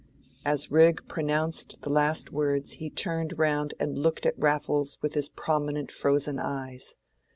[0.43, 5.29] As Rigg pronounced the last words he turned round and looked at Raffles with his
[5.29, 6.95] prominent frozen eyes.